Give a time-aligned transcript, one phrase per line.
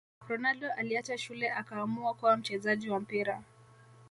[0.27, 3.41] Ronaldo aliacha shule akaamua kuwa mchezaji wa mpira